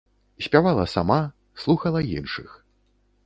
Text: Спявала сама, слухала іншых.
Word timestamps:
Спявала 0.45 0.85
сама, 0.93 1.17
слухала 1.65 2.01
іншых. 2.17 2.57